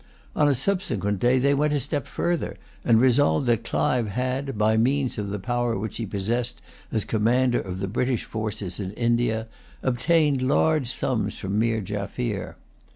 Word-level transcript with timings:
On 0.35 0.47
a 0.47 0.55
subsequent 0.55 1.19
day 1.19 1.37
they 1.37 1.53
went 1.53 1.73
a 1.73 1.79
step 1.79 2.07
further, 2.07 2.57
and 2.83 2.99
resolved 2.99 3.45
that 3.45 3.63
Clive 3.63 4.07
had, 4.07 4.57
by 4.57 4.75
means 4.75 5.19
of 5.19 5.29
the 5.29 5.37
power 5.37 5.77
which 5.77 5.97
he 5.97 6.07
possessed 6.07 6.59
as 6.91 7.05
commander 7.05 7.61
of 7.61 7.79
the 7.79 7.87
British 7.87 8.23
forces 8.23 8.79
in 8.79 8.89
India, 8.93 9.45
obtained 9.83 10.41
large 10.41 10.87
sums 10.87 11.37
from 11.37 11.59
Meer 11.59 11.81
Jaffier. 11.81 12.55